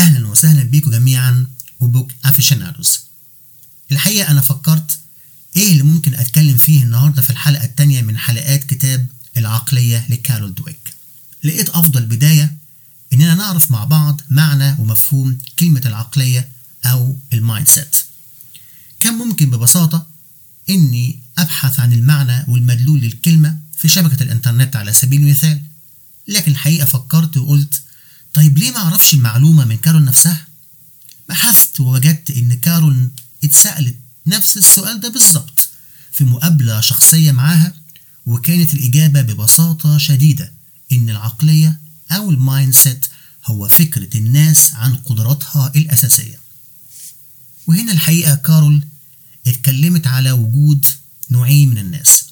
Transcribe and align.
أهلا 0.00 0.28
وسهلا 0.28 0.62
بيكم 0.62 0.90
جميعا 0.90 1.46
و 1.80 1.86
book 1.86 2.12
aficionados 2.24 3.00
الحقيقة 3.92 4.30
أنا 4.30 4.40
فكرت 4.40 4.98
إيه 5.56 5.72
اللي 5.72 5.82
ممكن 5.82 6.14
أتكلم 6.14 6.56
فيه 6.56 6.82
النهاردة 6.82 7.22
في 7.22 7.30
الحلقة 7.30 7.64
التانية 7.64 8.02
من 8.02 8.18
حلقات 8.18 8.64
كتاب 8.64 9.06
العقلية 9.36 10.06
لكارول 10.08 10.54
دويك. 10.54 10.94
لقيت 11.44 11.68
أفضل 11.68 12.06
بداية 12.06 12.56
إننا 13.12 13.34
نعرف 13.34 13.70
مع 13.70 13.84
بعض 13.84 14.20
معنى 14.30 14.76
ومفهوم 14.78 15.38
كلمة 15.58 15.82
العقلية 15.86 16.48
أو 16.84 17.18
ال 17.32 17.68
mindset 17.68 17.96
كان 19.00 19.14
ممكن 19.14 19.50
ببساطة 19.50 20.06
إني 20.70 21.18
أبحث 21.38 21.80
عن 21.80 21.92
المعنى 21.92 22.44
والمدلول 22.48 23.00
للكلمة 23.00 23.58
في 23.76 23.88
شبكة 23.88 24.22
الإنترنت 24.22 24.76
على 24.76 24.92
سبيل 24.92 25.20
المثال 25.20 25.62
لكن 26.28 26.52
الحقيقة 26.52 26.84
فكرت 26.84 27.36
وقلت 27.36 27.82
طيب 28.34 28.58
ليه 28.58 28.70
ما 28.70 28.76
أعرفش 28.78 29.14
المعلومة 29.14 29.64
من 29.64 29.76
كارول 29.78 30.04
نفسها؟ 30.04 30.46
بحثت 31.28 31.80
ووجدت 31.80 32.30
إن 32.30 32.54
كارول 32.54 33.10
اتسألت 33.44 33.96
نفس 34.26 34.56
السؤال 34.56 35.00
ده 35.00 35.08
بالظبط 35.08 35.68
في 36.12 36.24
مقابلة 36.24 36.80
شخصية 36.80 37.32
معاها 37.32 37.72
وكانت 38.26 38.74
الإجابة 38.74 39.22
ببساطة 39.22 39.98
شديدة 39.98 40.52
إن 40.92 41.10
العقلية 41.10 41.80
أو 42.10 42.30
ال 42.30 42.74
mindset 42.74 43.06
هو 43.46 43.68
فكرة 43.68 44.16
الناس 44.18 44.74
عن 44.74 44.96
قدراتها 44.96 45.72
الأساسية 45.76 46.40
وهنا 47.66 47.92
الحقيقة 47.92 48.34
كارول 48.34 48.84
اتكلمت 49.46 50.06
على 50.06 50.32
وجود 50.32 50.86
نوعين 51.30 51.68
من 51.68 51.78
الناس 51.78 52.24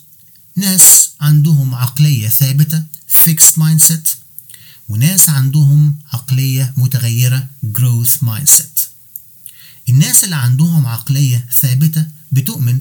ناس 0.56 1.10
عندهم 1.20 1.74
عقلية 1.74 2.28
ثابتة 2.28 2.84
fixed 3.24 3.54
mindset 3.60 4.08
وناس 4.88 5.28
عندهم 5.28 5.94
عقلية 6.12 6.74
متغيرة 6.76 7.48
growth 7.78 8.24
mindset. 8.24 8.80
الناس 9.88 10.24
اللي 10.24 10.36
عندهم 10.36 10.86
عقلية 10.86 11.46
ثابتة 11.60 12.06
بتؤمن 12.32 12.80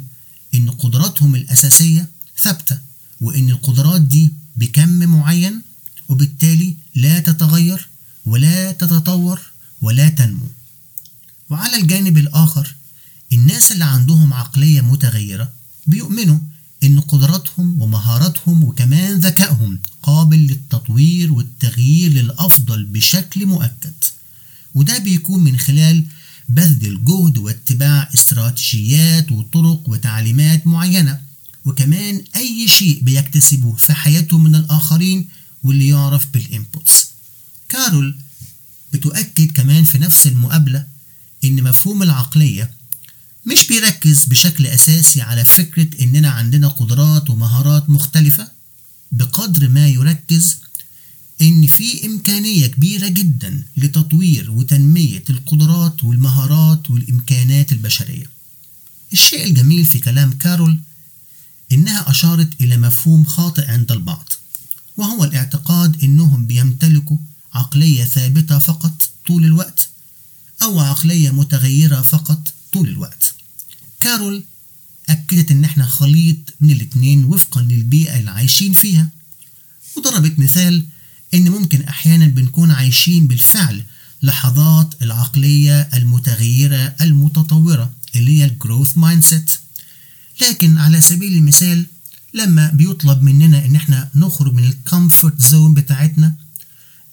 إن 0.55 0.69
قدراتهم 0.69 1.35
الأساسية 1.35 2.09
ثابتة 2.37 2.79
وإن 3.21 3.49
القدرات 3.49 4.01
دي 4.01 4.33
بكم 4.57 4.89
معين 4.89 5.61
وبالتالي 6.07 6.75
لا 6.95 7.19
تتغير 7.19 7.87
ولا 8.25 8.71
تتطور 8.71 9.41
ولا 9.81 10.09
تنمو. 10.09 10.47
وعلى 11.49 11.75
الجانب 11.81 12.17
الآخر 12.17 12.75
الناس 13.33 13.71
اللي 13.71 13.85
عندهم 13.85 14.33
عقلية 14.33 14.81
متغيرة 14.81 15.51
بيؤمنوا 15.87 16.39
إن 16.83 16.99
قدراتهم 16.99 17.81
ومهاراتهم 17.81 18.63
وكمان 18.63 19.19
ذكائهم 19.19 19.79
قابل 20.03 20.37
للتطوير 20.37 21.33
والتغيير 21.33 22.11
للأفضل 22.11 22.85
بشكل 22.85 23.45
مؤكد 23.45 23.93
وده 24.77 24.97
بيكون 24.97 25.43
من 25.43 25.57
خلال 25.59 26.05
بذل 26.49 26.85
الجهد 26.85 27.37
واتباع 27.37 28.09
استراتيجيات 28.13 29.31
وطرق 29.31 29.89
وتعليمات 29.89 30.67
معينة. 30.67 31.21
وكمان 31.65 32.23
أي 32.35 32.67
شيء 32.67 32.99
بيكتسبه 33.03 33.73
في 33.73 33.93
حياته 33.93 34.37
من 34.37 34.55
الآخرين 34.55 35.27
واللي 35.63 35.87
يعرف 35.87 36.27
بالإنبوتس 36.33 37.07
كارول 37.69 38.17
بتؤكد 38.93 39.51
كمان 39.51 39.83
في 39.83 39.97
نفس 39.97 40.27
المقابلة 40.27 40.85
إن 41.43 41.63
مفهوم 41.63 42.03
العقلية 42.03 42.71
مش 43.45 43.67
بيركز 43.67 44.25
بشكل 44.25 44.67
أساسي 44.67 45.21
على 45.21 45.45
فكرة 45.45 46.03
إننا 46.03 46.29
عندنا 46.29 46.67
قدرات 46.67 47.29
ومهارات 47.29 47.89
مختلفة. 47.89 48.47
بقدر 49.11 49.69
ما 49.69 49.87
يركز 49.87 50.57
إن 51.41 51.67
في 51.67 52.05
إمكانية 52.05 52.67
كبيرة 52.67 53.07
جدا 53.07 53.63
لتطوير 53.77 54.51
وتنمية 54.51 55.23
القدرات 55.29 56.03
والمهارات 56.03 56.91
والإمكانات 56.91 57.71
البشرية. 57.71 58.25
الشيء 59.13 59.45
الجميل 59.45 59.85
في 59.85 59.99
كلام 59.99 60.31
كارول 60.31 60.79
إنها 61.71 62.09
أشارت 62.09 62.61
إلى 62.61 62.77
مفهوم 62.77 63.25
خاطئ 63.25 63.65
عند 63.65 63.91
البعض، 63.91 64.29
وهو 64.97 65.23
الاعتقاد 65.23 66.03
إنهم 66.03 66.45
بيمتلكوا 66.45 67.17
عقلية 67.53 68.03
ثابتة 68.03 68.59
فقط 68.59 69.09
طول 69.27 69.45
الوقت، 69.45 69.89
أو 70.61 70.79
عقلية 70.79 71.31
متغيرة 71.31 72.01
فقط 72.01 72.47
طول 72.73 72.89
الوقت. 72.89 73.33
كارول 73.99 74.43
أكدت 75.09 75.51
إن 75.51 75.63
إحنا 75.63 75.85
خليط 75.85 76.37
من 76.61 76.71
الاتنين 76.71 77.25
وفقا 77.25 77.61
للبيئة 77.61 78.19
اللي 78.19 78.31
عايشين 78.31 78.73
فيها، 78.73 79.09
وضربت 79.97 80.39
مثال 80.39 80.85
إن 81.33 81.49
ممكن 81.49 81.81
أحيانا 81.81 82.25
بنكون 82.27 82.71
عايشين 82.71 83.27
بالفعل 83.27 83.83
لحظات 84.23 84.93
العقلية 85.01 85.81
المتغيرة 85.93 86.95
المتطورة 87.01 87.93
اللي 88.15 88.39
هي 88.39 88.45
ال 88.45 88.53
growth 88.53 88.97
mind 88.97 89.49
لكن 90.41 90.77
على 90.77 91.01
سبيل 91.01 91.33
المثال 91.33 91.85
لما 92.33 92.71
بيطلب 92.73 93.21
مننا 93.21 93.65
إن 93.65 93.75
إحنا 93.75 94.09
نخرج 94.15 94.53
من 94.53 94.63
ال 94.63 94.73
comfort 94.73 95.41
zone 95.41 95.73
بتاعتنا 95.73 96.33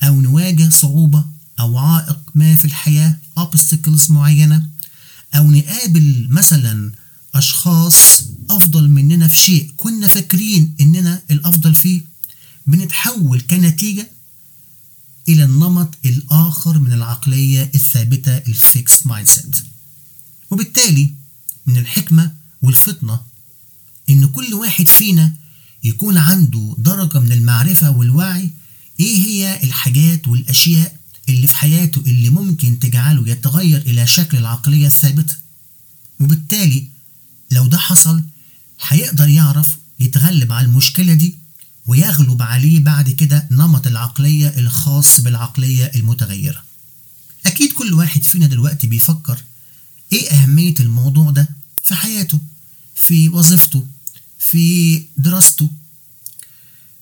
أو 0.03 0.21
نواجه 0.21 0.69
صعوبة 0.69 1.25
أو 1.61 1.79
عائق 1.79 2.19
ما 2.35 2.57
في 2.57 2.65
الحياة 2.65 3.17
obstacles 3.41 4.11
معينة 4.11 4.67
أو 5.35 5.51
نقابل 5.51 6.27
مثلا 6.31 6.93
أشخاص 7.35 8.23
أفضل 8.51 8.89
مننا 8.89 9.29
في 9.29 9.37
شيء 9.37 9.73
كنا 9.77 10.09
فاكرين 10.09 10.75
إننا 10.81 11.23
الأفضل 11.31 11.75
فيه 11.75 12.03
بنتحول 12.67 13.41
كنتيجة 13.41 14.11
إلى 15.29 15.45
النمط 15.45 15.95
الآخر 16.05 16.79
من 16.79 16.93
العقلية 16.93 17.71
الثابتة 17.75 18.37
ال 18.37 19.07
fixed 19.07 19.29
mindset 19.29 19.57
وبالتالي 20.51 21.15
من 21.67 21.77
الحكمة 21.77 22.33
والفطنة 22.63 23.21
إن 24.11 24.27
كل 24.27 24.55
واحد 24.55 24.89
فينا 24.89 25.33
يكون 25.85 26.17
عنده 26.19 26.75
درجة 26.79 27.19
من 27.21 27.33
المعرفة 27.33 27.91
والوعي 27.91 28.51
إيه 29.01 29.17
هي 29.19 29.63
الحاجات 29.65 30.29
والأشياء 30.29 30.97
اللي 31.29 31.47
في 31.47 31.55
حياته 31.57 31.99
اللي 32.07 32.29
ممكن 32.31 32.79
تجعله 32.79 33.29
يتغير 33.29 33.81
إلى 33.81 34.07
شكل 34.07 34.39
العقلية 34.39 34.87
الثابتة 34.87 35.37
وبالتالي 36.21 36.87
لو 37.51 37.67
ده 37.67 37.79
حصل 37.79 38.23
هيقدر 38.89 39.29
يعرف 39.29 39.77
يتغلب 40.01 40.53
على 40.53 40.67
المشكلة 40.67 41.15
دي 41.15 41.39
ويغلب 41.87 42.43
عليه 42.43 42.81
بعد 42.81 43.11
كده 43.11 43.49
نمط 43.51 43.87
العقلية 43.87 44.49
الخاص 44.59 45.21
بالعقلية 45.21 45.85
المتغيرة. 45.95 46.65
أكيد 47.47 47.73
كل 47.73 47.93
واحد 47.95 48.23
فينا 48.23 48.47
دلوقتي 48.47 48.87
بيفكر 48.87 49.39
إيه 50.13 50.31
أهمية 50.31 50.75
الموضوع 50.81 51.31
ده 51.31 51.49
في 51.83 51.95
حياته 51.95 52.39
في 52.95 53.29
وظيفته 53.29 53.87
في 54.39 55.03
دراسته. 55.17 55.71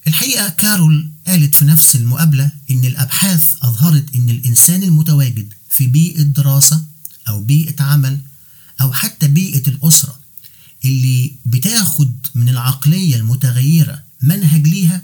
الحقيقة 0.06 0.48
كارول 0.48 1.10
قالت 1.26 1.56
في 1.56 1.64
نفس 1.64 1.96
المقابلة 1.96 2.50
إن 2.70 2.84
الأبحاث 2.84 3.54
أظهرت 3.62 4.14
إن 4.14 4.30
الإنسان 4.30 4.82
المتواجد 4.82 5.52
في 5.70 5.86
بيئة 5.86 6.22
دراسة 6.22 6.84
أو 7.28 7.40
بيئة 7.40 7.82
عمل 7.82 8.20
أو 8.80 8.92
حتى 8.92 9.28
بيئة 9.28 9.68
الأسرة 9.68 10.18
اللي 10.84 11.32
بتاخد 11.46 12.16
من 12.34 12.48
العقلية 12.48 13.16
المتغيرة 13.16 14.02
منهج 14.22 14.68
ليها 14.68 15.02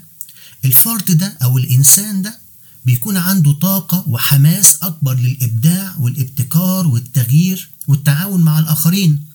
الفرد 0.65 1.11
ده 1.11 1.37
أو 1.43 1.57
الإنسان 1.57 2.21
ده 2.21 2.39
بيكون 2.85 3.17
عنده 3.17 3.51
طاقة 3.51 4.03
وحماس 4.07 4.75
أكبر 4.81 5.13
للإبداع 5.13 5.95
والابتكار 5.99 6.87
والتغيير 6.87 7.69
والتعاون 7.87 8.41
مع 8.41 8.59
الآخرين 8.59 9.25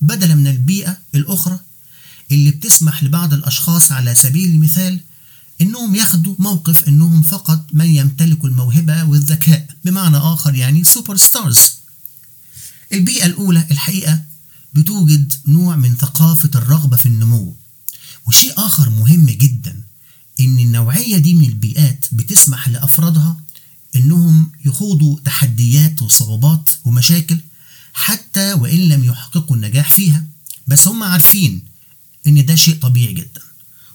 بدلا 0.00 0.34
من 0.34 0.46
البيئة 0.46 0.98
الأخرى 1.14 1.58
اللي 2.32 2.50
بتسمح 2.50 3.04
لبعض 3.04 3.32
الأشخاص 3.34 3.92
على 3.92 4.14
سبيل 4.14 4.50
المثال 4.50 5.00
إنهم 5.60 5.94
ياخدوا 5.94 6.34
موقف 6.38 6.88
إنهم 6.88 7.22
فقط 7.22 7.66
من 7.72 7.86
يمتلك 7.86 8.44
الموهبة 8.44 9.04
والذكاء 9.04 9.66
بمعنى 9.84 10.16
آخر 10.16 10.54
يعني 10.54 10.84
superstars 10.84 11.70
البيئة 12.92 13.26
الأولى 13.26 13.66
الحقيقة 13.70 14.20
بتوجد 14.74 15.32
نوع 15.46 15.76
من 15.76 15.94
ثقافة 15.96 16.50
الرغبة 16.54 16.96
في 16.96 17.06
النمو. 17.06 17.56
وشيء 18.26 18.52
آخر 18.56 18.90
مهم 18.90 19.26
جدا 19.26 19.82
إن 20.40 20.58
النوعية 20.58 21.18
دي 21.18 21.34
من 21.34 21.44
البيئات 21.44 22.06
بتسمح 22.12 22.68
لأفرادها 22.68 23.40
إنهم 23.96 24.52
يخوضوا 24.64 25.20
تحديات 25.24 26.02
وصعوبات 26.02 26.70
ومشاكل 26.84 27.38
حتى 27.94 28.52
وإن 28.52 28.78
لم 28.88 29.04
يحققوا 29.04 29.56
النجاح 29.56 29.90
فيها. 29.90 30.26
بس 30.66 30.88
هم 30.88 31.02
عارفين 31.02 31.62
إن 32.26 32.46
ده 32.46 32.54
شيء 32.54 32.74
طبيعي 32.78 33.14
جدا 33.14 33.40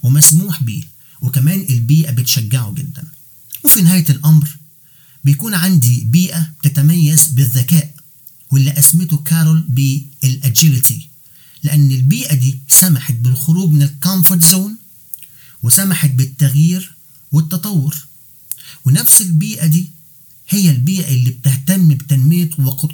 ومسموح 0.04 0.64
بيه 0.64 0.84
وكمان 1.22 1.66
البيئة 1.70 2.12
بتشجعه 2.12 2.74
جدا. 2.74 3.04
وفي 3.64 3.82
نهاية 3.82 4.06
الأمر 4.10 4.58
بيكون 5.24 5.54
عندي 5.54 6.02
بيئة 6.06 6.52
تتميز 6.64 7.28
بالذكاء 7.28 7.94
واللي 8.52 8.72
أسمته 8.72 9.18
كارول 9.18 9.62
بالأجيلتي 9.70 11.08
لأن 11.64 11.92
البيئة 11.92 12.34
دي 12.34 12.60
سمحت 12.80 13.14
بالخروج 13.14 13.70
من 13.72 13.82
ال 13.82 13.90
comfort 13.90 14.46
zone 14.46 14.78
وسمحت 15.64 16.10
بالتغيير 16.10 16.96
والتطور. 17.32 18.06
ونفس 18.86 19.22
البيئة 19.22 19.66
دي 19.66 19.92
هي 20.50 20.70
البيئة 20.72 21.16
اللي 21.16 21.30
بتهتم 21.30 21.88
بتنمية 21.88 22.50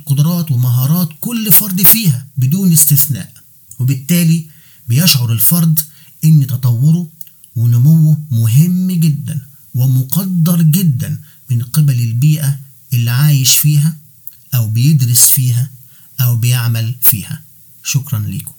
قدرات 0.05 0.51
ومهارات 0.51 1.09
كل 1.19 1.51
فرد 1.51 1.83
فيها 1.83 2.25
بدون 2.37 2.71
استثناء. 2.71 3.33
وبالتالي 3.79 4.45
بيشعر 4.87 5.31
الفرد 5.33 5.79
إن 6.23 6.47
تطوره 6.47 7.09
ونموه 7.55 8.17
مهم 8.31 8.91
جدا 8.91 9.41
ومقدر 9.73 10.61
جدا 10.61 11.21
من 11.49 11.63
قبل 11.63 12.01
البيئة 12.01 12.59
اللي 12.93 13.11
عايش 13.11 13.57
فيها 13.57 13.97
أو 14.55 14.69
بيدرس 14.69 15.25
فيها 15.25 15.69
أو 16.19 16.35
بيعمل 16.35 16.95
فيها. 17.01 17.41
شكرا 17.83 18.19
لكم 18.19 18.54